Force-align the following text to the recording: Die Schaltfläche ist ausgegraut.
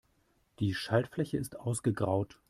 Die 0.57 0.73
Schaltfläche 0.73 1.37
ist 1.37 1.59
ausgegraut. 1.59 2.39